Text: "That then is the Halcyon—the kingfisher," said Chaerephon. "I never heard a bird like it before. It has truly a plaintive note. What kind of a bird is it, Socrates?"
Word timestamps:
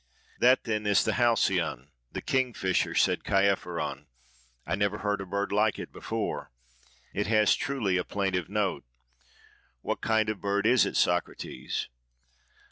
"That 0.39 0.63
then 0.63 0.87
is 0.87 1.03
the 1.03 1.13
Halcyon—the 1.13 2.21
kingfisher," 2.23 2.95
said 2.95 3.23
Chaerephon. 3.23 4.07
"I 4.65 4.73
never 4.73 4.97
heard 4.97 5.21
a 5.21 5.27
bird 5.27 5.51
like 5.51 5.77
it 5.77 5.91
before. 5.93 6.49
It 7.13 7.27
has 7.27 7.53
truly 7.53 7.97
a 7.97 8.03
plaintive 8.03 8.49
note. 8.49 8.83
What 9.81 10.01
kind 10.01 10.27
of 10.29 10.37
a 10.37 10.41
bird 10.41 10.65
is 10.65 10.87
it, 10.87 10.97
Socrates?" 10.97 11.87